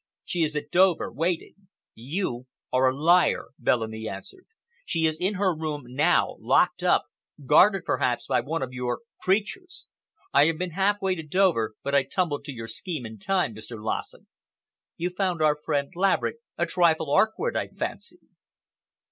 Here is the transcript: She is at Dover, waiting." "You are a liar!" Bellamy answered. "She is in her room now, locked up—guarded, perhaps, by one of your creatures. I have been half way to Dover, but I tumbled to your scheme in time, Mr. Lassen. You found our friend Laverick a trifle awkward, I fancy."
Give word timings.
She 0.25 0.41
is 0.41 0.55
at 0.55 0.71
Dover, 0.71 1.11
waiting." 1.11 1.67
"You 1.93 2.47
are 2.73 2.89
a 2.89 2.97
liar!" 2.99 3.49
Bellamy 3.59 4.09
answered. 4.09 4.47
"She 4.83 5.05
is 5.05 5.19
in 5.19 5.35
her 5.35 5.55
room 5.55 5.83
now, 5.85 6.37
locked 6.39 6.81
up—guarded, 6.81 7.85
perhaps, 7.85 8.25
by 8.25 8.39
one 8.41 8.63
of 8.63 8.73
your 8.73 9.01
creatures. 9.21 9.85
I 10.33 10.45
have 10.47 10.57
been 10.57 10.71
half 10.71 11.03
way 11.03 11.13
to 11.13 11.21
Dover, 11.21 11.75
but 11.83 11.93
I 11.93 12.01
tumbled 12.01 12.45
to 12.45 12.51
your 12.51 12.67
scheme 12.67 13.05
in 13.05 13.19
time, 13.19 13.53
Mr. 13.53 13.77
Lassen. 13.79 14.25
You 14.97 15.11
found 15.11 15.39
our 15.39 15.55
friend 15.55 15.93
Laverick 15.95 16.37
a 16.57 16.65
trifle 16.65 17.11
awkward, 17.11 17.55
I 17.55 17.67
fancy." 17.67 18.17